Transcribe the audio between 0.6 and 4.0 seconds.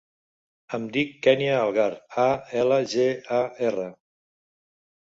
Em dic Kènia Algar: a, ela, ge, a, erra.